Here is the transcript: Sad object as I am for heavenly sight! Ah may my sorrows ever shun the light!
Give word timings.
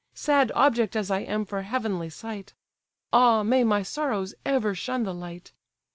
Sad 0.15 0.51
object 0.55 0.95
as 0.95 1.11
I 1.11 1.19
am 1.19 1.45
for 1.45 1.61
heavenly 1.61 2.09
sight! 2.09 2.55
Ah 3.13 3.43
may 3.43 3.63
my 3.63 3.83
sorrows 3.83 4.33
ever 4.47 4.73
shun 4.73 5.03
the 5.03 5.13
light! 5.13 5.51